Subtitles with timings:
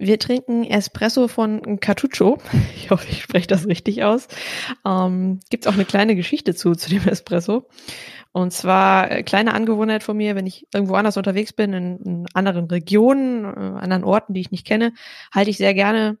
[0.00, 2.38] Wir trinken Espresso von Cartuccio.
[2.74, 4.26] Ich hoffe, ich spreche das richtig aus.
[4.84, 7.68] Ähm, Gibt auch eine kleine Geschichte zu, zu dem Espresso.
[8.32, 12.26] Und zwar äh, kleine Angewohnheit von mir, wenn ich irgendwo anders unterwegs bin, in, in
[12.32, 14.94] anderen Regionen, äh, anderen Orten, die ich nicht kenne,
[15.32, 16.16] halte ich sehr gerne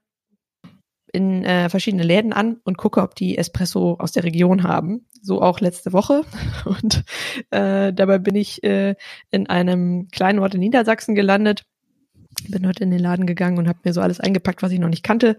[1.12, 5.06] in äh, verschiedene Läden an und gucke, ob die Espresso aus der Region haben.
[5.22, 6.22] So auch letzte Woche.
[6.66, 7.02] Und
[7.50, 8.94] äh, dabei bin ich äh,
[9.30, 11.64] in einem kleinen Ort in Niedersachsen gelandet
[12.48, 14.88] bin heute in den Laden gegangen und habe mir so alles eingepackt, was ich noch
[14.88, 15.36] nicht kannte.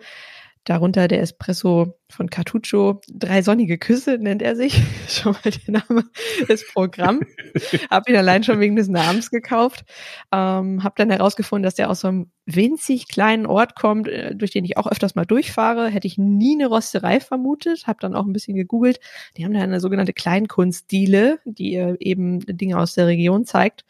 [0.65, 3.01] Darunter der Espresso von Cartuccio.
[3.11, 4.79] Drei sonnige Küsse nennt er sich.
[5.07, 6.03] schon mal der Name
[6.47, 7.21] des Programm.
[7.89, 9.83] hab ihn allein schon wegen des Namens gekauft.
[10.31, 14.51] Ähm, hab dann herausgefunden, dass der aus so einem winzig kleinen Ort kommt, äh, durch
[14.51, 15.87] den ich auch öfters mal durchfahre.
[15.87, 17.87] Hätte ich nie eine Rösterei vermutet.
[17.87, 18.99] Hab dann auch ein bisschen gegoogelt.
[19.37, 23.83] Die haben da eine sogenannte Kleinkunstdiele, die eben Dinge aus der Region zeigt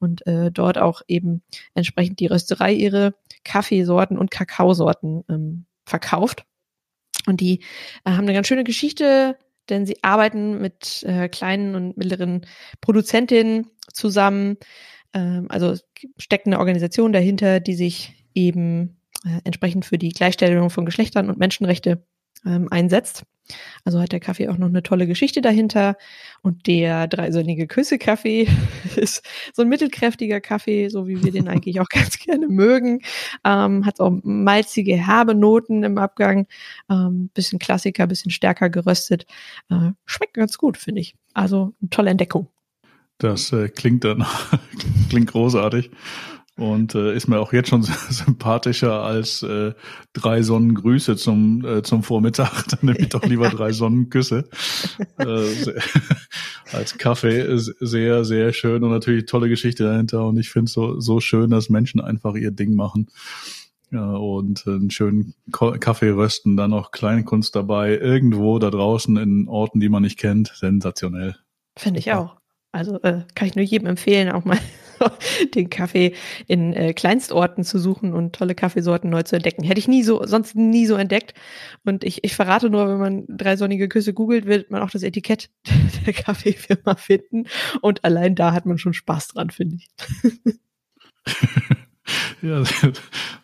[0.00, 1.42] und äh, dort auch eben
[1.74, 6.44] entsprechend die Rösterei ihre Kaffeesorten und Kakaosorten ähm, verkauft.
[7.26, 7.60] Und die
[8.04, 9.36] äh, haben eine ganz schöne Geschichte,
[9.68, 12.46] denn sie arbeiten mit äh, kleinen und mittleren
[12.80, 14.56] Produzentinnen zusammen.
[15.12, 15.74] Ähm, also
[16.16, 21.38] steckt eine Organisation dahinter, die sich eben äh, entsprechend für die Gleichstellung von Geschlechtern und
[21.38, 22.06] Menschenrechte
[22.46, 23.24] ähm, einsetzt.
[23.84, 25.96] Also hat der Kaffee auch noch eine tolle Geschichte dahinter.
[26.42, 28.48] Und der dreisonnige Küsse-Kaffee
[28.96, 33.00] ist so ein mittelkräftiger Kaffee, so wie wir den eigentlich auch ganz gerne mögen.
[33.44, 36.46] Ähm, hat auch malzige, herbe Noten im Abgang.
[36.90, 39.26] Ähm, bisschen Klassiker, bisschen stärker geröstet.
[39.70, 41.14] Äh, schmeckt ganz gut, finde ich.
[41.34, 42.48] Also eine tolle Entdeckung.
[43.18, 44.24] Das äh, klingt dann
[45.10, 45.90] klingt großartig
[46.58, 49.72] und äh, ist mir auch jetzt schon sympathischer als äh,
[50.12, 52.66] drei Sonnengrüße zum äh, zum Vormittag.
[52.68, 54.48] Dann nehme ich doch lieber drei Sonnenküsse
[55.18, 55.80] äh,
[56.72, 57.56] als Kaffee.
[57.56, 60.26] Sehr sehr schön und natürlich tolle Geschichte dahinter.
[60.26, 63.06] Und ich finde es so so schön, dass Menschen einfach ihr Ding machen.
[63.90, 69.80] Ja, und einen schönen Kaffee rösten, dann noch Kleinkunst dabei, irgendwo da draußen in Orten,
[69.80, 70.52] die man nicht kennt.
[70.54, 71.36] Sensationell.
[71.78, 72.36] Finde ich auch.
[72.70, 74.58] Also äh, kann ich nur jedem empfehlen, auch mal
[75.54, 76.14] den Kaffee
[76.46, 79.64] in äh, Kleinstorten zu suchen und tolle Kaffeesorten neu zu entdecken.
[79.64, 81.34] Hätte ich nie so, sonst nie so entdeckt.
[81.84, 85.02] Und ich, ich verrate nur, wenn man drei sonnige Küsse googelt, wird man auch das
[85.02, 85.50] Etikett
[86.06, 87.44] der Kaffeefirma finden.
[87.80, 89.88] Und allein da hat man schon Spaß dran, finde ich.
[92.40, 92.62] Ja,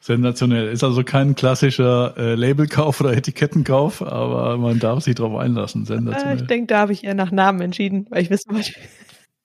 [0.00, 0.68] sensationell.
[0.68, 5.84] Ist also kein klassischer äh, Labelkauf oder Etikettenkauf, aber man darf sich darauf einlassen.
[5.84, 6.36] Sensationell.
[6.36, 8.72] Ich denke, da habe ich eher nach Namen entschieden, weil ich wissen wollte,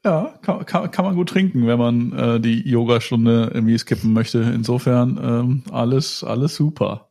[0.06, 4.40] ja, kann, kann, kann man gut trinken, wenn man äh, die Yogastunde irgendwie skippen möchte.
[4.40, 7.10] Insofern ähm, alles, alles super.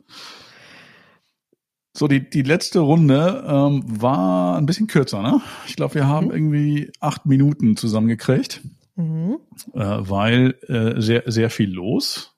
[1.92, 5.40] So, die, die letzte Runde ähm, war ein bisschen kürzer, ne?
[5.66, 6.32] Ich glaube, wir haben mhm.
[6.32, 8.62] irgendwie acht Minuten zusammengekriegt,
[8.94, 9.38] mhm.
[9.74, 12.36] äh, weil äh, sehr, sehr viel los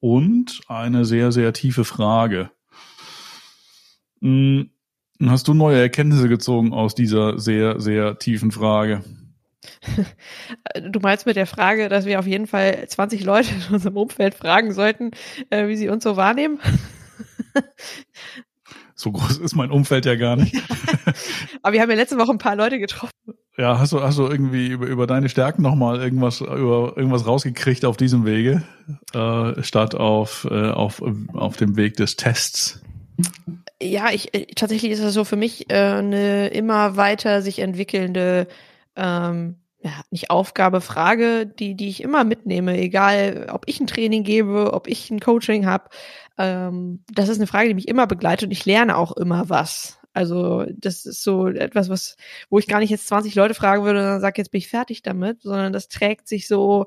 [0.00, 2.50] und eine sehr, sehr tiefe Frage.
[4.20, 4.70] Hm,
[5.24, 9.04] hast du neue Erkenntnisse gezogen aus dieser sehr, sehr tiefen Frage?
[10.90, 14.34] Du meinst mit der Frage, dass wir auf jeden Fall 20 Leute in unserem Umfeld
[14.34, 15.12] fragen sollten,
[15.50, 16.58] äh, wie sie uns so wahrnehmen?
[19.02, 20.54] So groß ist mein Umfeld ja gar nicht.
[21.62, 23.10] Aber wir haben ja letzte Woche ein paar Leute getroffen.
[23.58, 27.84] Ja, hast du, hast du irgendwie über, über deine Stärken nochmal irgendwas, über irgendwas rausgekriegt
[27.84, 28.62] auf diesem Wege,
[29.12, 31.02] äh, statt auf, äh, auf,
[31.32, 32.80] auf dem Weg des Tests?
[33.82, 38.46] Ja, ich, äh, tatsächlich ist es so für mich äh, eine immer weiter sich entwickelnde
[38.96, 44.22] ähm, ja, nicht Aufgabe, Frage, die, die ich immer mitnehme, egal ob ich ein Training
[44.22, 45.88] gebe, ob ich ein Coaching habe.
[46.38, 49.98] Ähm, das ist eine Frage, die mich immer begleitet und ich lerne auch immer was.
[50.12, 52.16] Also das ist so etwas, was,
[52.50, 54.68] wo ich gar nicht jetzt 20 Leute fragen würde und dann sage, jetzt bin ich
[54.68, 56.86] fertig damit, sondern das trägt sich so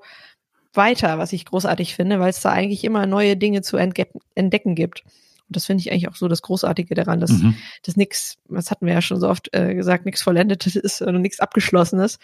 [0.74, 5.04] weiter, was ich großartig finde, weil es da eigentlich immer neue Dinge zu entdecken gibt.
[5.48, 7.56] Und das finde ich eigentlich auch so das Großartige daran, dass, mhm.
[7.84, 11.20] dass nichts, das hatten wir ja schon so oft äh, gesagt, nichts Vollendetes ist oder
[11.20, 12.20] nichts Abgeschlossenes,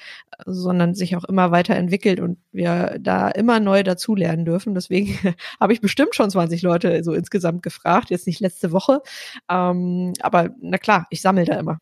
[0.46, 4.74] sondern sich auch immer weiterentwickelt und wir da immer neu dazulernen dürfen.
[4.74, 5.18] Deswegen
[5.60, 9.02] habe ich bestimmt schon 20 Leute so insgesamt gefragt, jetzt nicht letzte Woche.
[9.50, 11.80] Ähm, aber na klar, ich sammle da immer.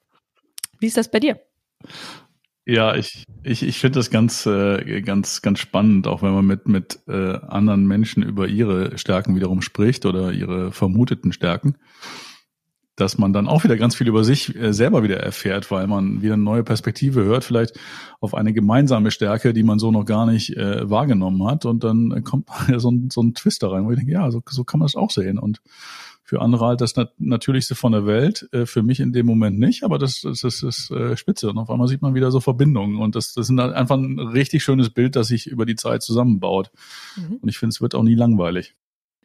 [0.80, 1.39] Wie ist das bei dir?
[2.65, 6.67] Ja, ich, ich, ich finde das ganz, äh, ganz, ganz spannend, auch wenn man mit,
[6.67, 11.75] mit äh, anderen Menschen über ihre Stärken wiederum spricht oder ihre vermuteten Stärken.
[12.95, 16.21] dass man dann auch wieder ganz viel über sich äh, selber wieder erfährt, weil man
[16.21, 17.79] wieder eine neue Perspektive hört, vielleicht
[18.19, 21.65] auf eine gemeinsame Stärke, die man so noch gar nicht äh, wahrgenommen hat.
[21.65, 24.41] Und dann kommt so ein, so ein Twist da rein, wo ich denke, ja, so,
[24.50, 25.39] so kann man es auch sehen.
[25.39, 25.62] Und
[26.29, 29.57] für andere halt das Nat Natürlichste von der Welt, äh, für mich in dem Moment
[29.57, 31.49] nicht, aber das, das, das ist äh, spitze.
[31.49, 32.97] Und auf einmal sieht man wieder so Verbindungen.
[32.97, 36.03] Und das, das ist halt einfach ein richtig schönes Bild, das sich über die Zeit
[36.03, 36.69] zusammenbaut.
[37.15, 37.37] Mhm.
[37.37, 38.75] Und ich finde, es wird auch nie langweilig.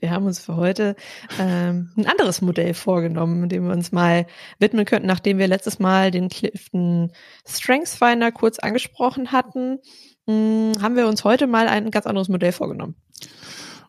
[0.00, 0.96] Wir haben uns für heute
[1.38, 4.26] ähm, ein anderes Modell vorgenommen, dem wir uns mal
[4.58, 7.12] widmen könnten, nachdem wir letztes Mal den Clifton
[7.46, 9.78] Strengths Finder kurz angesprochen hatten,
[10.24, 10.32] mh,
[10.76, 12.96] hm, haben wir uns heute mal ein ganz anderes Modell vorgenommen.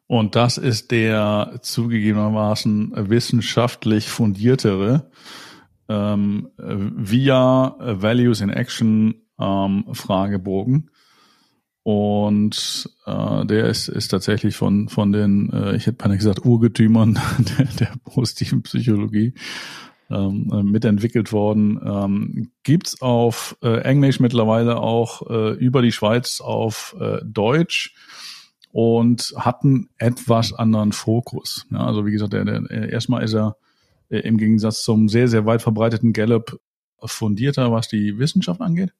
[0.08, 5.10] Und das ist der zugegebenermaßen wissenschaftlich fundiertere
[5.90, 10.92] ähm, via Values in Action ähm, Fragebogen.
[11.84, 17.20] Und äh, der ist, ist tatsächlich von, von den, äh, ich hätte beinahe gesagt, Urgetümern
[17.58, 19.34] der, der positiven Psychologie
[20.10, 21.80] ähm, äh, mitentwickelt worden.
[21.84, 27.94] Ähm, gibt's auf äh, Englisch mittlerweile auch äh, über die Schweiz auf äh, Deutsch
[28.76, 31.66] und hatten etwas anderen Fokus.
[31.72, 33.56] Ja, also wie gesagt, der, der, erstmal ist er
[34.10, 36.60] äh, im Gegensatz zum sehr, sehr weit verbreiteten Gallup
[37.02, 38.92] fundierter, was die Wissenschaft angeht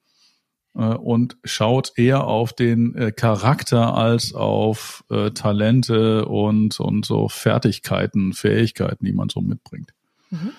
[0.76, 7.28] äh, und schaut eher auf den äh, Charakter als auf äh, Talente und, und so
[7.28, 9.94] Fertigkeiten, Fähigkeiten, die man so mitbringt.
[10.30, 10.52] Mhm.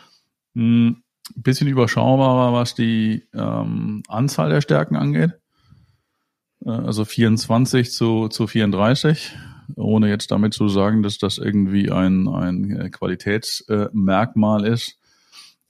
[0.54, 1.02] Ein hm,
[1.36, 5.40] bisschen überschaubarer, was die ähm, Anzahl der Stärken angeht.
[6.64, 9.36] Äh, also 24 zu, zu 34,
[9.76, 14.98] ohne jetzt damit zu sagen, dass das irgendwie ein, ein äh, Qualitätsmerkmal ist.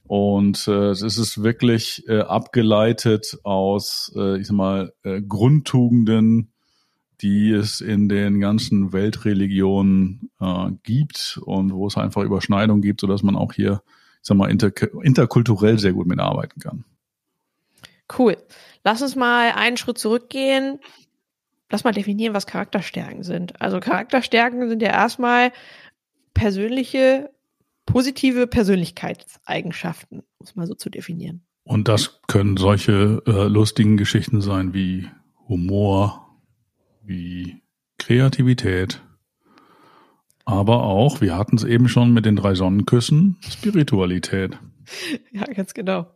[0.08, 6.52] Und äh, es ist wirklich äh, abgeleitet aus, äh, ich sag mal, äh, Grundtugenden,
[7.22, 13.22] die es in den ganzen Weltreligionen äh, gibt und wo es einfach Überschneidungen gibt, sodass
[13.22, 13.82] man auch hier,
[14.22, 14.70] ich sag mal, inter
[15.02, 16.84] interkulturell sehr gut mitarbeiten kann.
[18.16, 18.36] Cool.
[18.84, 20.80] Lass uns mal einen Schritt zurückgehen.
[21.70, 23.60] Lass mal definieren, was Charakterstärken sind.
[23.60, 25.52] Also Charakterstärken sind ja erstmal
[26.34, 27.30] persönliche,
[27.86, 31.44] positive Persönlichkeitseigenschaften, muss man so zu definieren.
[31.64, 35.08] Und das können solche äh, lustigen Geschichten sein wie
[35.48, 36.38] Humor,
[37.02, 37.62] wie
[37.98, 39.00] Kreativität,
[40.46, 44.56] aber auch, wir hatten es eben schon mit den drei Sonnenküssen, Spiritualität.
[45.32, 46.06] Ja, ganz genau.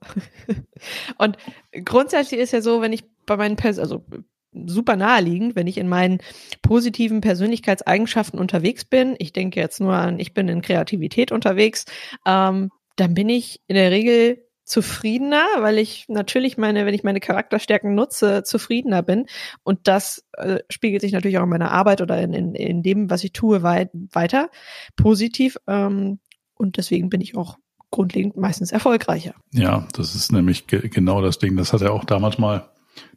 [1.18, 1.36] Und
[1.84, 4.04] grundsätzlich ist ja so, wenn ich bei meinen, Pers also
[4.52, 6.18] super naheliegend, wenn ich in meinen
[6.62, 11.84] positiven Persönlichkeitseigenschaften unterwegs bin, ich denke jetzt nur an, ich bin in Kreativität unterwegs,
[12.26, 17.18] ähm, dann bin ich in der Regel zufriedener, weil ich natürlich meine, wenn ich meine
[17.18, 19.26] Charakterstärken nutze, zufriedener bin.
[19.64, 23.10] Und das äh, spiegelt sich natürlich auch in meiner Arbeit oder in, in, in dem,
[23.10, 24.48] was ich tue, weit, weiter
[24.94, 25.56] positiv.
[25.66, 26.20] Ähm,
[26.54, 27.56] und deswegen bin ich auch
[27.90, 29.34] grundlegend meistens erfolgreicher.
[29.52, 31.56] Ja, das ist nämlich ge genau das Ding.
[31.56, 32.68] Das hat er auch damals mal,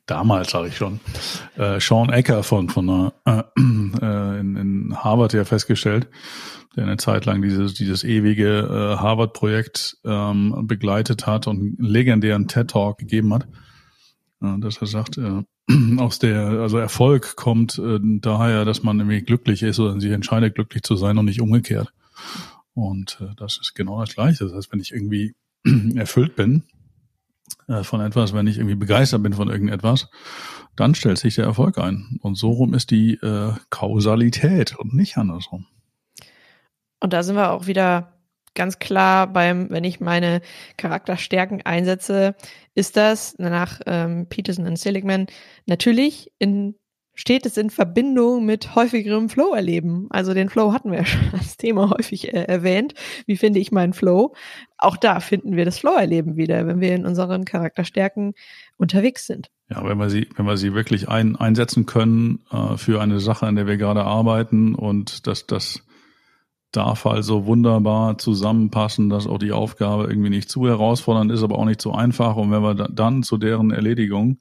[0.06, 1.00] damals sage ich schon,
[1.58, 6.08] äh, Sean Ecker von, von äh, äh, in, in Harvard ja festgestellt,
[6.76, 12.48] der eine Zeit lang dieses, dieses ewige äh, Harvard-Projekt ähm, begleitet hat und einen legendären
[12.48, 13.48] TED-Talk gegeben hat.
[14.44, 15.44] Äh, dass er sagt, äh,
[15.98, 20.56] aus der, also Erfolg kommt äh, daher, dass man irgendwie glücklich ist oder sich entscheidet,
[20.56, 21.94] glücklich zu sein und nicht umgekehrt.
[22.74, 24.46] Und äh, das ist genau das Gleiche.
[24.46, 25.36] Das heißt, wenn ich irgendwie
[25.96, 26.64] erfüllt bin
[27.68, 30.10] äh, von etwas, wenn ich irgendwie begeistert bin von irgendetwas,
[30.76, 32.20] dann stellt sich der Erfolg ein.
[32.22, 35.68] Und so rum ist die äh, Kausalität und nicht andersrum.
[37.00, 38.14] Und da sind wir auch wieder
[38.56, 40.42] ganz klar beim, wenn ich meine
[40.78, 42.36] Charakterstärken einsetze,
[42.76, 45.28] ist das nach ähm, Peterson und Seligman
[45.66, 46.76] natürlich in
[47.16, 50.08] steht es in Verbindung mit häufigerem Flow-Erleben.
[50.10, 52.94] Also den Flow hatten wir ja schon als Thema häufig äh, erwähnt.
[53.26, 54.34] Wie finde ich meinen Flow?
[54.78, 58.34] Auch da finden wir das Flow-Erleben wieder, wenn wir in unseren Charakterstärken
[58.78, 59.50] unterwegs sind.
[59.70, 63.46] Ja, wenn wir sie, wenn wir sie wirklich ein, einsetzen können äh, für eine Sache,
[63.46, 65.84] an der wir gerade arbeiten und dass das
[66.72, 71.66] darf also wunderbar zusammenpassen, dass auch die Aufgabe irgendwie nicht zu herausfordernd ist, aber auch
[71.66, 72.36] nicht zu einfach.
[72.36, 74.40] Und wenn wir dann zu deren Erledigung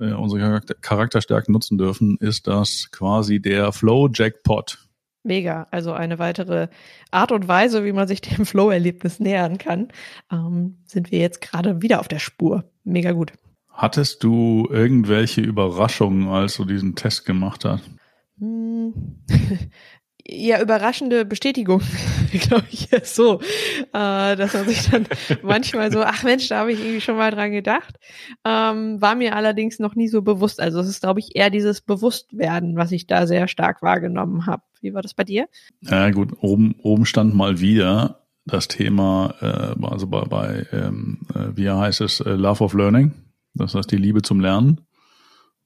[0.00, 4.78] äh, unsere Charakterstärken nutzen dürfen, ist das quasi der Flow-Jackpot.
[5.22, 6.68] Mega, also eine weitere
[7.10, 9.88] Art und Weise, wie man sich dem Flow-Erlebnis nähern kann,
[10.32, 12.64] ähm, sind wir jetzt gerade wieder auf der Spur.
[12.84, 13.32] Mega gut.
[13.68, 17.84] Hattest du irgendwelche Überraschungen, als du diesen Test gemacht hast?
[20.26, 21.82] Ja überraschende Bestätigung,
[22.32, 23.40] glaube ich, so,
[23.92, 25.06] äh, dass man sich dann
[25.42, 27.96] manchmal so, ach Mensch, da habe ich irgendwie schon mal dran gedacht,
[28.44, 30.60] ähm, war mir allerdings noch nie so bewusst.
[30.60, 34.62] Also es ist, glaube ich, eher dieses Bewusstwerden, was ich da sehr stark wahrgenommen habe.
[34.80, 35.48] Wie war das bei dir?
[35.80, 41.56] Ja gut, oben, oben stand mal wieder, das Thema, äh, also bei, bei ähm, äh,
[41.56, 43.12] wie heißt es, äh, Love of Learning,
[43.54, 44.80] das heißt die Liebe zum Lernen.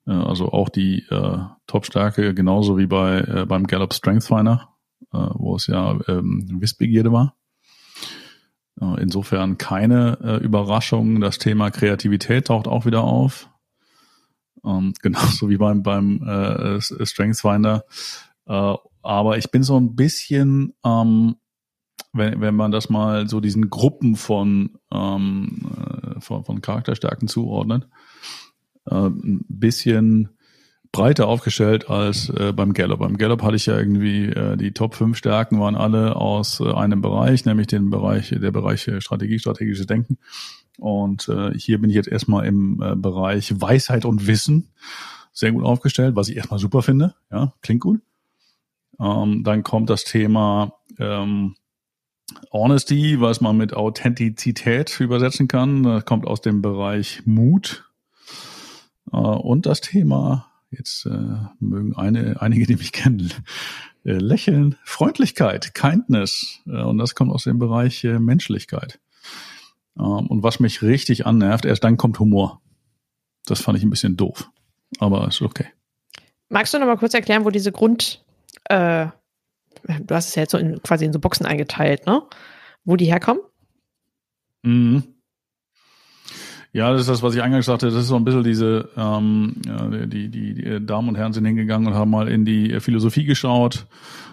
[0.07, 4.69] Äh, also auch die äh, Top-Stärke, genauso wie bei äh, beim Gallup Strength Finder,
[5.13, 7.37] äh, wo es ja ähm, Wissbegierde war.
[8.81, 11.21] Äh, insofern keine äh, Überraschung.
[11.21, 13.49] Das Thema Kreativität taucht auch wieder auf.
[14.65, 17.85] Ähm, genauso wie beim, beim äh, Strengthsfinder.
[18.47, 21.37] Äh, aber ich bin so ein bisschen, ähm,
[22.13, 27.89] wenn, wenn man das mal so diesen Gruppen von, ähm, äh, von, von Charakterstärken zuordnet,
[28.91, 30.31] ein bisschen
[30.93, 33.01] breiter aufgestellt als äh, beim Gallup.
[33.01, 36.73] Beim Gallup hatte ich ja irgendwie, äh, die Top 5 Stärken waren alle aus äh,
[36.73, 40.19] einem Bereich, nämlich den Bereich, der Bereich Strategie, strategische Denken.
[40.79, 44.69] Und äh, hier bin ich jetzt erstmal im äh, Bereich Weisheit und Wissen
[45.33, 47.15] sehr gut aufgestellt, was ich erstmal super finde.
[47.31, 48.01] Ja, klingt gut.
[49.01, 51.57] Ähm, dann kommt das Thema ähm,
[52.53, 55.83] Honesty, was man mit Authentizität übersetzen kann.
[55.83, 57.91] Das kommt aus dem Bereich Mut.
[59.15, 63.33] Äh, und das Thema Jetzt äh, mögen eine, einige, die mich kennen,
[64.05, 64.77] äh, lächeln.
[64.85, 66.61] Freundlichkeit, Kindness.
[66.65, 69.01] Und das kommt aus dem Bereich Menschlichkeit.
[69.99, 72.61] Ähm, und was mich richtig annervt, erst dann kommt Humor.
[73.47, 74.51] Das fand ich ein bisschen doof.
[74.99, 75.67] Aber ist okay.
[76.49, 78.25] Magst du noch mal kurz erklären, wo diese Grund,
[78.65, 79.07] äh,
[79.85, 82.23] du hast es ja jetzt so in, quasi in so Boxen eingeteilt, ne?
[82.85, 83.43] Wo die herkommen?
[84.63, 85.14] Mhm.
[86.75, 87.87] Ja, das ist das, was ich eingangs sagte.
[87.87, 89.55] Das ist so ein bisschen diese, ähm,
[90.09, 93.87] die, die, die Damen und Herren sind hingegangen und haben mal in die Philosophie geschaut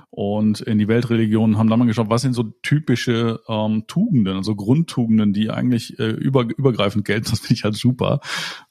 [0.09, 4.55] und in die Weltreligionen haben da mal geschaut, was sind so typische ähm, Tugenden, also
[4.55, 7.29] Grundtugenden, die eigentlich äh, über, übergreifend gelten.
[7.29, 8.21] Das finde ich halt super,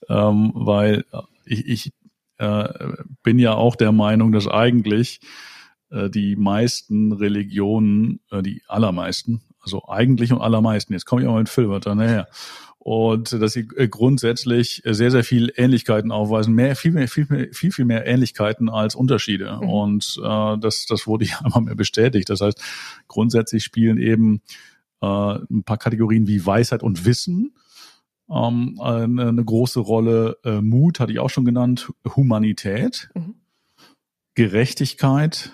[0.09, 1.05] ähm, weil
[1.45, 1.93] ich, ich
[2.39, 2.69] äh,
[3.23, 5.21] bin ja auch der Meinung, dass eigentlich
[5.91, 11.37] äh, die meisten Religionen, äh, die allermeisten, also eigentlich und allermeisten, jetzt komme ich auch
[11.37, 12.27] mit Filwörtern nachher,
[12.91, 17.47] und dass sie äh, grundsätzlich sehr, sehr viel Ähnlichkeiten aufweisen, mehr, viel, mehr, viel, mehr,
[17.53, 19.61] viel, viel mehr Ähnlichkeiten als Unterschiede.
[19.63, 19.69] Mhm.
[19.69, 22.29] Und äh, das, das wurde ja immer mehr bestätigt.
[22.29, 22.61] Das heißt,
[23.07, 24.43] grundsätzlich spielen eben
[25.03, 27.55] äh, ein paar Kategorien wie Weisheit und Wissen
[28.29, 30.39] ähm, eine, eine große Rolle.
[30.43, 33.37] Äh, Mut hatte ich auch schon genannt, Humanität, mhm.
[34.35, 35.53] Gerechtigkeit,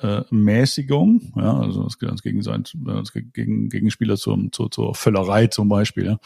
[0.00, 5.68] äh, Mäßigung, ja, also das, das, Gegenseite, das Gegen, Gegenspieler zum, zur, zur Völlerei zum
[5.68, 6.18] Beispiel, ja.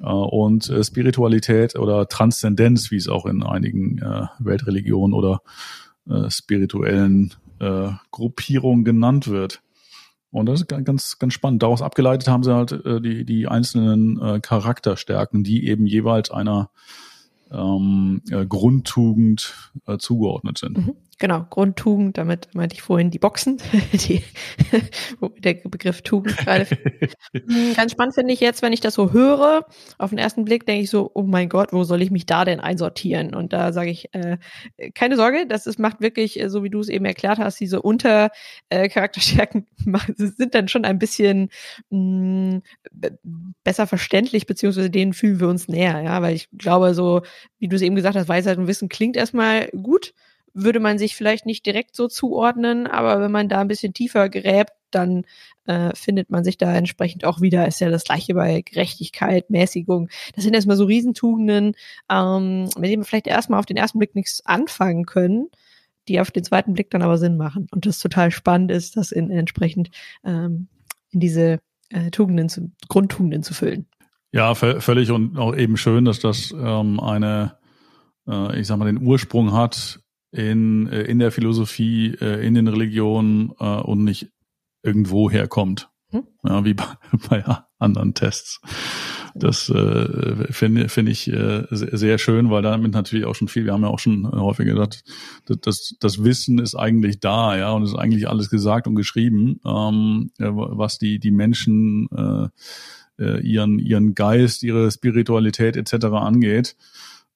[0.00, 5.42] Äh, und äh, Spiritualität oder Transzendenz, wie es auch in einigen äh, Weltreligionen oder
[6.30, 7.34] spirituellen
[8.10, 9.60] Gruppierungen genannt wird.
[10.30, 11.62] Und das ist ganz, ganz spannend.
[11.62, 16.70] Daraus abgeleitet haben sie halt die, die einzelnen Charakterstärken, die eben jeweils einer
[17.50, 20.78] ähm, äh, Grundtugend zugeordnet sind.
[20.78, 20.94] Mhm.
[21.20, 23.60] Genau, Grundtugend, damit meinte ich vorhin die Boxen,
[23.92, 24.22] die,
[25.18, 26.76] wo der Begriff Tugend greift.
[27.32, 29.66] Hm, ganz spannend finde ich jetzt, wenn ich das so höre,
[29.98, 32.44] auf den ersten Blick denke ich so, oh mein Gott, wo soll ich mich da
[32.44, 33.34] denn einsortieren?
[33.34, 34.38] Und da sage ich, äh,
[34.94, 37.82] keine Sorge, das ist, macht wirklich, äh, so wie du es eben erklärt hast, diese
[37.82, 41.50] Untercharakterstärken äh, sind dann schon ein bisschen
[41.90, 42.62] mh, hm,
[43.64, 47.22] besser verständlich, beziehungsweise denen fühlen wir uns näher, ja, weil ich glaube, so,
[47.58, 50.14] wie du es eben gesagt hast, Weisheit und Wissen klingt erstmal gut
[50.62, 54.28] würde man sich vielleicht nicht direkt so zuordnen, aber wenn man da ein bisschen tiefer
[54.28, 55.24] gräbt, dann
[55.66, 57.66] äh, findet man sich da entsprechend auch wieder.
[57.66, 60.08] Ist ja das gleiche bei Gerechtigkeit, Mäßigung.
[60.34, 61.74] Das sind erstmal so Riesentugenden,
[62.10, 65.48] ähm, mit denen wir vielleicht erstmal auf den ersten Blick nichts anfangen können,
[66.08, 67.66] die auf den zweiten Blick dann aber Sinn machen.
[67.70, 69.90] Und das total spannend ist, das in, entsprechend
[70.24, 70.68] ähm,
[71.10, 71.60] in diese
[71.90, 73.86] äh, Tugenden zu, Grundtugenden zu füllen.
[74.32, 77.56] Ja, völlig und auch eben schön, dass das ähm, eine,
[78.26, 80.00] äh, ich sag mal, den Ursprung hat
[80.30, 84.30] in, äh, in der Philosophie, äh, in den Religionen äh, und nicht
[84.82, 85.90] irgendwo herkommt.
[86.10, 86.26] Hm?
[86.42, 86.86] Ja, wie bei,
[87.28, 87.44] bei
[87.78, 88.60] anderen Tests.
[89.34, 93.72] Das äh, finde finde ich äh, sehr schön, weil damit natürlich auch schon viel, wir
[93.72, 95.04] haben ja auch schon häufig gesagt,
[95.46, 98.96] das, das, das Wissen ist eigentlich da, ja, und es ist eigentlich alles gesagt und
[98.96, 102.08] geschrieben, ähm, was die, die Menschen
[103.18, 106.06] äh, ihren, ihren Geist, ihre Spiritualität etc.
[106.06, 106.76] angeht.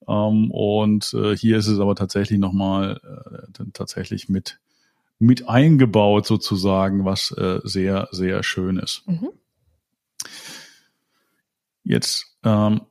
[0.09, 4.59] Ähm, und äh, hier ist es aber tatsächlich nochmal äh, tatsächlich mit,
[5.19, 9.03] mit eingebaut sozusagen, was äh, sehr, sehr schön ist.
[9.07, 9.31] Mhm.
[11.85, 12.83] Jetzt ähm,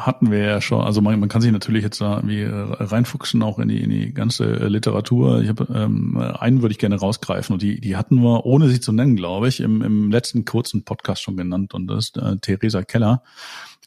[0.00, 3.58] hatten wir ja schon, also man, man kann sich natürlich jetzt da wie reinfuchsen auch
[3.58, 5.42] in die, in die ganze äh, Literatur.
[5.42, 8.80] Ich habe ähm, einen würde ich gerne rausgreifen und die, die hatten wir, ohne sie
[8.80, 12.36] zu nennen, glaube ich, im, im letzten kurzen Podcast schon genannt und das ist äh,
[12.38, 13.22] Theresa Keller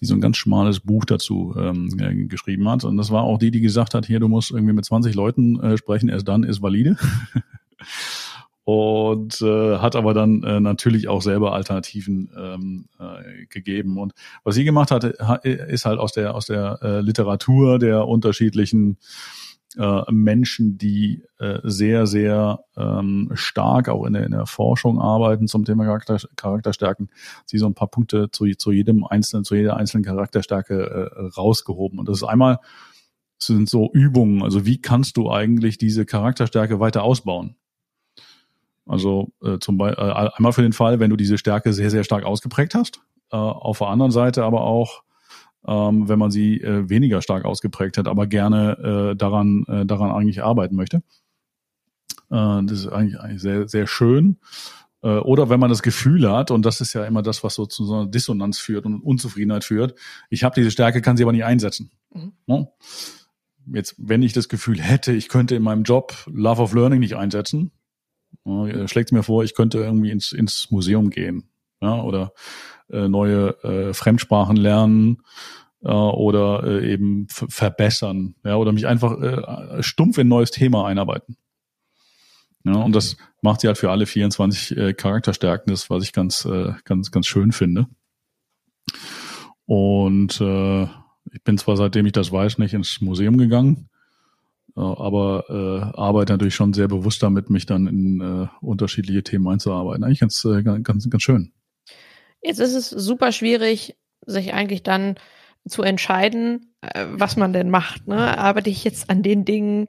[0.03, 2.83] die so ein ganz schmales Buch dazu ähm, äh, geschrieben hat.
[2.83, 5.62] Und das war auch die, die gesagt hat, hier, du musst irgendwie mit 20 Leuten
[5.62, 6.98] äh, sprechen, erst dann ist valide.
[8.65, 13.98] und äh, hat aber dann äh, natürlich auch selber Alternativen ähm, äh, gegeben.
[13.98, 18.98] Und was sie gemacht hatte, ist halt aus der aus der äh, Literatur der unterschiedlichen
[19.77, 25.48] äh, Menschen, die äh, sehr sehr ähm, stark auch in der, in der Forschung arbeiten
[25.48, 27.10] zum Thema Charakter, Charakterstärken,
[27.46, 32.00] sie so ein paar Punkte zu, zu jedem einzelnen zu jeder einzelnen Charakterstärke äh, rausgehoben.
[32.00, 32.60] Und das ist einmal
[33.46, 34.42] sind so Übungen.
[34.42, 37.56] Also wie kannst du eigentlich diese Charakterstärke weiter ausbauen?
[38.86, 42.03] Also äh, zum Beispiel äh, einmal für den Fall, wenn du diese Stärke sehr, sehr
[42.03, 43.01] stark ausgeprägt hast.
[43.32, 45.03] Äh, auf der anderen Seite aber auch,
[45.67, 50.12] ähm, wenn man sie äh, weniger stark ausgeprägt hat, aber gerne äh, daran, äh, daran
[50.12, 50.98] eigentlich arbeiten möchte.
[52.29, 54.38] Äh, das ist eigentlich, eigentlich sehr, sehr schön.
[55.01, 57.65] Äh, oder wenn man das Gefühl hat, und das ist ja immer das, was so
[57.65, 59.98] zu so einer Dissonanz führt und Unzufriedenheit führt,
[60.29, 61.91] ich habe diese Stärke, kann sie aber nicht einsetzen.
[62.13, 62.34] Mhm.
[62.46, 62.74] No?
[63.74, 67.15] Jetzt, wenn ich das Gefühl hätte, ich könnte in meinem Job Love of Learning nicht
[67.15, 67.72] einsetzen,
[68.46, 71.52] ja, schlägt mir vor, ich könnte irgendwie ins, ins Museum gehen
[71.83, 72.31] ja, oder
[72.89, 75.21] äh, neue äh, Fremdsprachen lernen
[75.83, 80.87] äh, oder äh, eben verbessern ja, oder mich einfach äh, stumpf in ein neues Thema
[80.87, 81.37] einarbeiten.
[82.65, 86.45] Ja, und das macht sie halt für alle 24 äh, Charakterstärken, das was ich ganz,
[86.45, 87.87] äh, ganz, ganz schön finde.
[89.65, 93.89] Und äh, ich bin zwar seitdem ich das weiß nicht ins Museum gegangen,
[94.75, 100.03] aber äh, arbeite natürlich schon sehr bewusst damit, mich dann in äh, unterschiedliche Themen einzuarbeiten.
[100.03, 101.52] Eigentlich ganz, äh, ganz, ganz schön.
[102.43, 103.95] Jetzt ist es super schwierig,
[104.25, 105.15] sich eigentlich dann
[105.67, 108.07] zu entscheiden, äh, was man denn macht.
[108.07, 108.38] Ne?
[108.38, 109.88] Arbeite ich jetzt an den Dingen,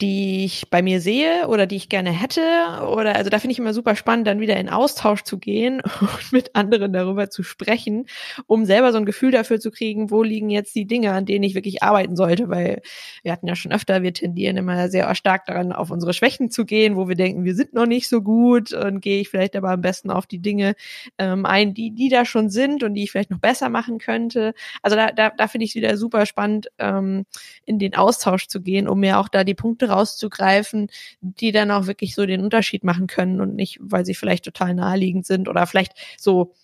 [0.00, 2.40] die ich bei mir sehe oder die ich gerne hätte
[2.88, 6.32] oder also da finde ich immer super spannend, dann wieder in Austausch zu gehen und
[6.32, 8.06] mit anderen darüber zu sprechen,
[8.46, 11.42] um selber so ein Gefühl dafür zu kriegen, wo liegen jetzt die Dinge, an denen
[11.42, 12.80] ich wirklich arbeiten sollte, weil
[13.24, 16.64] wir hatten ja schon öfter, wir tendieren immer sehr stark daran, auf unsere Schwächen zu
[16.64, 19.70] gehen, wo wir denken, wir sind noch nicht so gut und gehe ich vielleicht aber
[19.70, 20.74] am besten auf die Dinge
[21.18, 24.54] ähm, ein, die die da schon sind und die ich vielleicht noch besser machen könnte.
[24.82, 27.26] Also da, da, da finde ich es wieder super spannend, ähm,
[27.64, 31.86] in den Austausch zu gehen, um mir auch da die Punkte rauszugreifen, die dann auch
[31.86, 35.66] wirklich so den Unterschied machen können und nicht, weil sie vielleicht total naheliegend sind oder
[35.66, 36.54] vielleicht so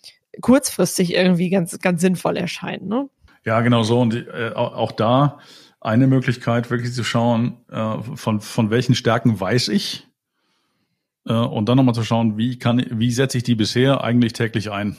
[0.41, 2.87] kurzfristig irgendwie ganz, ganz sinnvoll erscheinen.
[2.87, 3.09] Ne?
[3.43, 4.01] Ja, genau so.
[4.01, 5.39] Und äh, auch da
[5.81, 10.07] eine Möglichkeit, wirklich zu schauen, äh, von, von welchen Stärken weiß ich,
[11.27, 14.71] äh, und dann nochmal zu schauen, wie kann, wie setze ich die bisher eigentlich täglich
[14.71, 14.97] ein?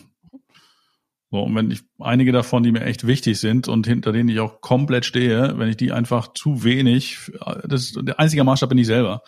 [1.31, 4.39] So, und wenn ich einige davon, die mir echt wichtig sind und hinter denen ich
[4.39, 7.33] auch komplett stehe, wenn ich die einfach zu wenig,
[7.65, 9.23] das der einzige Maßstab bin ich selber,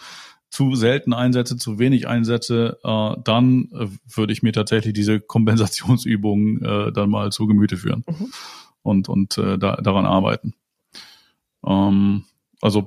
[0.51, 6.65] zu selten einsetze, zu wenig einsetze, äh, dann äh, würde ich mir tatsächlich diese Kompensationsübungen
[6.65, 8.33] äh, dann mal zu Gemüte führen mhm.
[8.83, 10.55] und, und äh, da, daran arbeiten.
[11.67, 12.25] Ähm,
[12.61, 12.87] also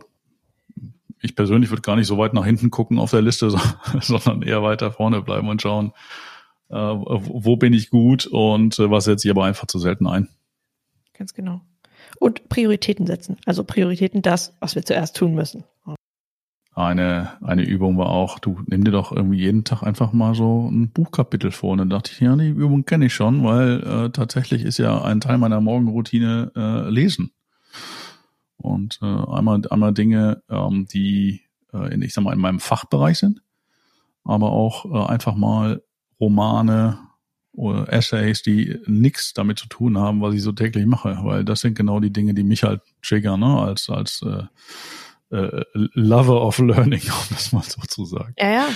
[1.21, 3.51] ich persönlich würde gar nicht so weit nach hinten gucken auf der Liste,
[4.01, 5.91] sondern eher weiter vorne bleiben und schauen,
[6.71, 10.27] äh, wo bin ich gut und äh, was setze ich aber einfach zu selten ein.
[11.13, 11.61] Ganz genau.
[12.19, 13.37] Und Prioritäten setzen.
[13.45, 15.63] Also Prioritäten das, was wir zuerst tun müssen.
[16.73, 20.69] Eine, eine Übung war auch, du nimm dir doch irgendwie jeden Tag einfach mal so
[20.71, 21.71] ein Buchkapitel vor.
[21.71, 25.01] Und dann dachte ich, ja, die Übung kenne ich schon, weil äh, tatsächlich ist ja
[25.03, 27.31] ein Teil meiner Morgenroutine äh, Lesen.
[28.55, 31.41] Und äh, einmal, einmal Dinge, ähm, die
[31.73, 33.41] äh, in, ich sag mal, in meinem Fachbereich sind,
[34.23, 35.81] aber auch äh, einfach mal
[36.21, 36.99] Romane
[37.53, 41.59] oder Essays, die nichts damit zu tun haben, was ich so täglich mache, weil das
[41.59, 43.59] sind genau die Dinge, die mich halt triggern, ne?
[43.59, 48.33] als als äh, äh, Lover of Learning, um das mal so zu sagen.
[48.37, 48.69] Ja, ja.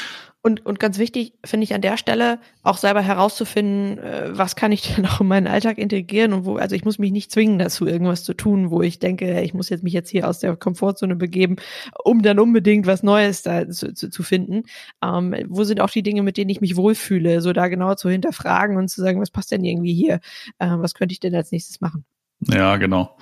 [0.45, 4.71] Und, und ganz wichtig finde ich an der Stelle auch selber herauszufinden, äh, was kann
[4.71, 7.57] ich denn auch in meinen Alltag integrieren und wo, also ich muss mich nicht zwingen
[7.57, 10.55] dazu, irgendwas zu tun, wo ich denke, ich muss jetzt mich jetzt hier aus der
[10.55, 11.55] Komfortzone begeben,
[12.03, 14.65] um dann unbedingt was Neues da zu, zu, zu finden.
[15.03, 18.11] Ähm, wo sind auch die Dinge, mit denen ich mich wohlfühle, so da genau zu
[18.11, 20.19] hinterfragen und zu sagen, was passt denn irgendwie hier?
[20.59, 22.05] Äh, was könnte ich denn als nächstes machen?
[22.41, 23.17] Ja, genau.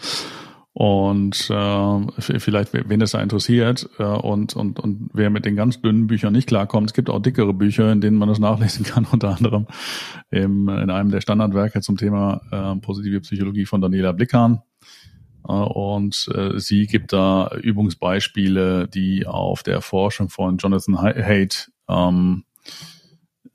[0.75, 5.79] Und äh, vielleicht, wen das da interessiert äh, und, und, und wer mit den ganz
[5.81, 9.05] dünnen Büchern nicht klarkommt, es gibt auch dickere Bücher, in denen man das nachlesen kann,
[9.11, 9.67] unter anderem
[10.31, 14.63] im, in einem der Standardwerke zum Thema äh, positive Psychologie von Daniela Blickhahn.
[15.47, 22.45] Äh, und äh, sie gibt da Übungsbeispiele, die auf der Forschung von Jonathan Haidt ähm,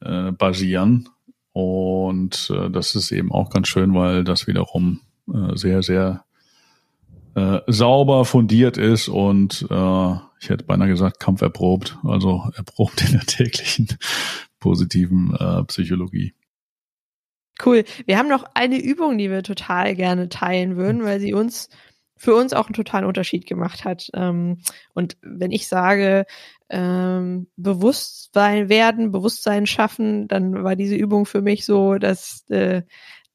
[0.00, 1.08] äh, basieren.
[1.52, 6.24] Und äh, das ist eben auch ganz schön, weil das wiederum äh, sehr, sehr
[7.38, 13.26] äh, sauber fundiert ist und äh, ich hätte beinahe gesagt kampferprobt, also erprobt in der
[13.26, 13.88] täglichen
[14.58, 16.34] positiven äh, Psychologie.
[17.64, 17.84] Cool.
[18.06, 21.68] Wir haben noch eine Übung, die wir total gerne teilen würden, weil sie uns
[22.16, 24.10] für uns auch einen totalen Unterschied gemacht hat.
[24.14, 24.58] Ähm,
[24.94, 26.26] und wenn ich sage,
[26.68, 32.82] ähm, Bewusstsein werden, Bewusstsein schaffen, dann war diese Übung für mich so, dass äh,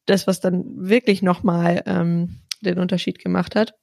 [0.06, 3.76] das, was dann wirklich nochmal ähm, den Unterschied gemacht hat.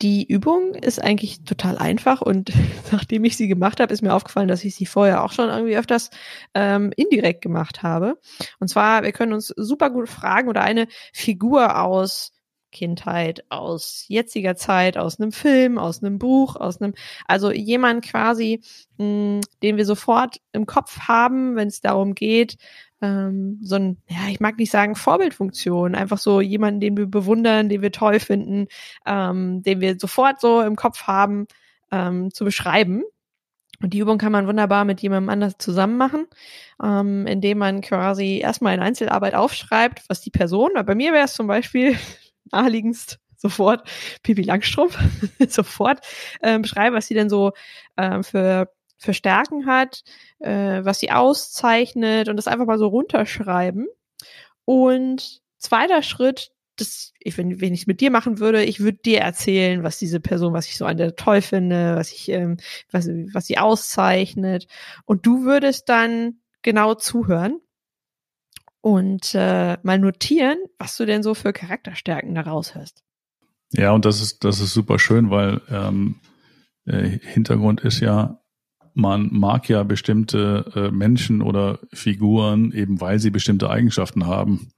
[0.00, 2.52] Die Übung ist eigentlich total einfach und
[2.92, 5.76] nachdem ich sie gemacht habe, ist mir aufgefallen, dass ich sie vorher auch schon irgendwie
[5.76, 6.10] öfters
[6.54, 8.18] ähm, indirekt gemacht habe.
[8.60, 12.32] Und zwar, wir können uns super gut fragen oder eine Figur aus
[12.70, 16.94] Kindheit, aus jetziger Zeit, aus einem Film, aus einem Buch, aus einem,
[17.26, 18.60] also jemand quasi,
[18.98, 22.56] mh, hm, den wir sofort im Kopf haben, wenn es darum geht,
[23.00, 27.68] ähm, so ein, ja, ich mag nicht sagen Vorbildfunktion, einfach so jemanden, den wir bewundern,
[27.68, 28.66] den wir toll finden,
[29.06, 31.46] ähm, den wir sofort so im Kopf haben,
[31.92, 33.02] ähm, zu beschreiben.
[33.80, 36.26] Und die Übung kann man wunderbar mit jemandem anders zusammen machen,
[36.82, 41.34] ähm, indem man quasi erstmal in Einzelarbeit aufschreibt, was die Person, bei mir wäre es
[41.34, 41.96] zum Beispiel
[42.52, 43.88] naheliegendst sofort
[44.24, 44.98] Pipi Langstrumpf,
[45.48, 46.00] sofort
[46.42, 47.52] ähm, beschreiben, was sie denn so
[47.96, 50.02] ähm, für, für Stärken hat,
[50.40, 53.86] äh, was sie auszeichnet und das einfach mal so runterschreiben.
[54.64, 59.20] Und zweiter Schritt, das, wenn, wenn ich es mit dir machen würde, ich würde dir
[59.20, 62.58] erzählen, was diese Person, was ich so an der toll finde, was ich, ähm,
[62.90, 64.66] was, was sie auszeichnet.
[65.04, 67.60] Und du würdest dann genau zuhören
[68.80, 73.02] und äh, mal notieren, was du denn so für Charakterstärken da raushörst.
[73.72, 76.20] Ja, und das ist, das ist super schön, weil ähm,
[76.86, 78.40] äh, Hintergrund ist ja,
[78.98, 84.72] man mag ja bestimmte äh, Menschen oder Figuren, eben weil sie bestimmte Eigenschaften haben.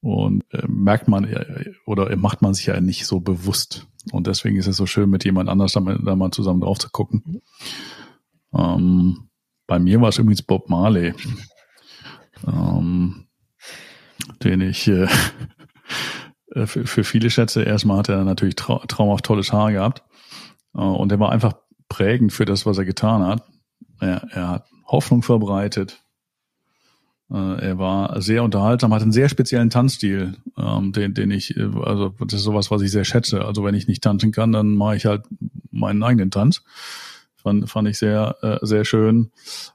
[0.00, 3.86] Und äh, merkt man äh, oder macht man sich ja nicht so bewusst.
[4.10, 7.40] Und deswegen ist es so schön, mit jemand anders da mal, zusammen drauf zu gucken.
[8.52, 9.28] Ähm,
[9.68, 11.14] bei mir war es übrigens Bob Marley
[12.46, 13.26] ähm,
[14.42, 15.06] den ich äh,
[16.66, 17.62] für, für viele schätze.
[17.62, 20.02] Erstmal hat er natürlich trau traumhaft tolles Haar gehabt
[20.74, 21.54] äh, und er war einfach
[21.92, 23.42] prägend für das, was er getan hat.
[24.00, 26.02] Er, er hat Hoffnung verbreitet.
[27.30, 31.68] Äh, er war sehr unterhaltsam, hat einen sehr speziellen Tanzstil, ähm, den, den ich, äh,
[31.84, 33.44] also das ist sowas, was ich sehr schätze.
[33.44, 35.24] Also wenn ich nicht tanzen kann, dann mache ich halt
[35.70, 36.62] meinen eigenen Tanz.
[37.36, 39.32] Fand, fand ich sehr, äh, sehr schön.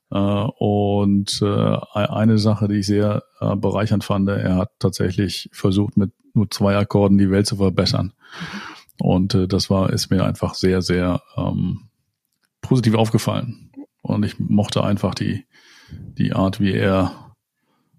[0.10, 5.98] Äh, und äh, eine Sache, die ich sehr äh, bereichernd fand, er hat tatsächlich versucht,
[5.98, 8.14] mit nur zwei Akkorden die Welt zu verbessern.
[9.00, 11.90] Und äh, das war, ist mir einfach sehr, sehr ähm,
[12.68, 13.72] positiv aufgefallen.
[14.02, 15.46] Und ich mochte einfach die,
[15.90, 17.34] die Art, wie er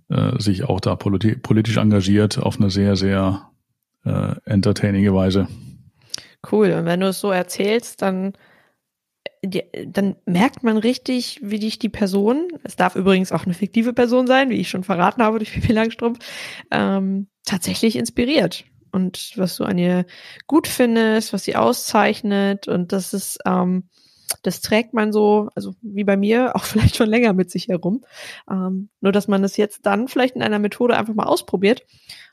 [0.08, 3.50] äh, sich auch da politi politisch engagiert, auf eine sehr, sehr
[4.04, 5.48] äh, entertaining Weise.
[6.50, 6.72] Cool.
[6.72, 8.32] Und wenn du es so erzählst, dann
[9.44, 13.92] die, dann merkt man richtig, wie dich die Person, es darf übrigens auch eine fiktive
[13.92, 16.18] Person sein, wie ich schon verraten habe durch Pipi Langstrumpf,
[16.70, 18.64] ähm, tatsächlich inspiriert.
[18.90, 20.06] Und was du an ihr
[20.46, 23.88] gut findest, was sie auszeichnet und das ist, ähm,
[24.42, 28.04] das trägt man so, also wie bei mir, auch vielleicht schon länger mit sich herum.
[28.50, 31.84] Ähm, nur dass man es jetzt dann vielleicht in einer Methode einfach mal ausprobiert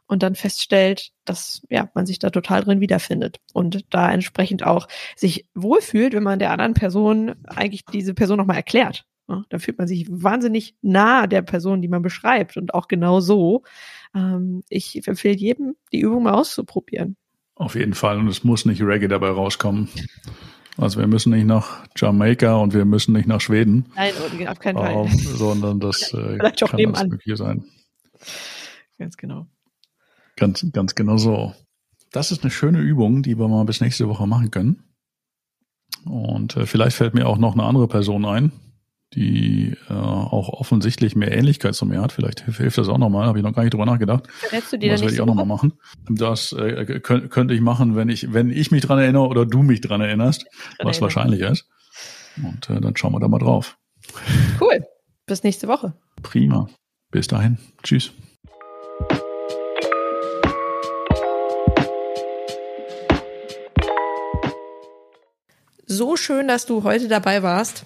[0.07, 4.87] und dann feststellt, dass ja, man sich da total drin wiederfindet und da entsprechend auch
[5.15, 9.05] sich wohlfühlt, wenn man der anderen Person eigentlich diese Person nochmal erklärt.
[9.27, 13.21] Ja, da fühlt man sich wahnsinnig nah der Person, die man beschreibt und auch genau
[13.21, 13.63] so.
[14.13, 17.17] Ähm, ich empfehle jedem, die Übung mal auszuprobieren.
[17.55, 19.89] Auf jeden Fall und es muss nicht Reggae dabei rauskommen.
[20.77, 23.85] Also wir müssen nicht nach Jamaika und wir müssen nicht nach Schweden.
[23.95, 24.13] Nein,
[24.47, 25.05] auf keinen Fall.
[25.05, 27.09] Äh, sondern das äh, Vielleicht auch kann nebenan.
[27.09, 27.63] das hier sein.
[28.97, 29.47] Ganz genau.
[30.35, 31.53] Ganz, ganz genau so.
[32.11, 34.83] Das ist eine schöne Übung, die wir mal bis nächste Woche machen können.
[36.05, 38.51] Und äh, vielleicht fällt mir auch noch eine andere Person ein,
[39.15, 42.11] die äh, auch offensichtlich mehr Ähnlichkeit zu mir hat.
[42.11, 44.27] Vielleicht hilft das auch nochmal, habe ich noch gar nicht drüber nachgedacht.
[44.29, 45.73] Verrätst du dir das werde ich auch nochmal machen.
[46.09, 49.63] Das äh, könnt, könnte ich machen, wenn ich, wenn ich mich dran erinnere oder du
[49.63, 51.01] mich dran erinnerst, dran was erinnern.
[51.01, 51.67] wahrscheinlich ist.
[52.43, 53.77] Und äh, dann schauen wir da mal drauf.
[54.59, 54.85] Cool.
[55.25, 55.93] Bis nächste Woche.
[56.21, 56.67] Prima.
[57.11, 57.57] Bis dahin.
[57.83, 58.11] Tschüss.
[65.87, 67.85] So schön, dass du heute dabei warst.